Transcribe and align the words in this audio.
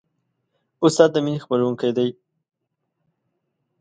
استاد 0.85 1.09
د 1.13 1.17
مینې 1.25 1.39
خپروونکی 1.43 1.91
دی. 1.97 2.09